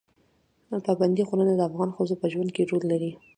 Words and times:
پابندی 0.85 1.23
غرونه 1.29 1.53
د 1.55 1.61
افغان 1.69 1.89
ښځو 1.95 2.15
په 2.21 2.25
ژوند 2.31 2.49
کې 2.55 2.67
رول 2.69 2.83
لري. 2.91 3.11